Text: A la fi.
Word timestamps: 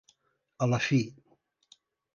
A 0.67 0.69
la 0.71 0.81
fi. 0.87 0.99